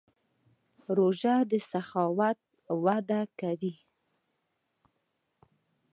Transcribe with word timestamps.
روژه 0.97 1.35
د 1.51 1.53
سخاوت 1.71 2.39
وده 2.83 3.21
کوي. 3.39 3.75